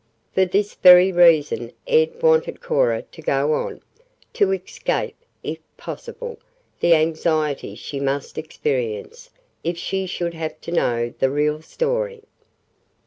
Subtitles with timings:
[0.33, 3.81] For this very reason Ed wanted Cora to go on
[4.33, 6.39] to escape, if possible,
[6.79, 9.29] the anxiety she must experience
[9.63, 12.23] if she should have to know the real story.